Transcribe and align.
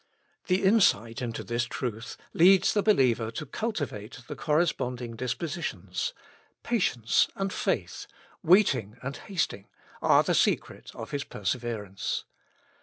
The 0.47 0.63
insight 0.63 1.21
into 1.21 1.43
this 1.43 1.65
truth 1.65 2.17
leads 2.33 2.73
the 2.73 2.81
believer 2.81 3.29
to 3.33 3.45
cultivate 3.45 4.23
the 4.27 4.35
corresponding 4.35 5.15
dispositions: 5.15 6.15
patience 6.63 7.27
and 7.35 7.51
faith^ 7.51 8.07
waiting 8.41 8.97
and 9.03 9.15
hasting, 9.15 9.67
are 10.01 10.23
the 10.23 10.33
secret 10.33 10.89
of 10.95 11.11
his 11.11 11.23
perse 11.23 11.53
verance. 11.53 12.23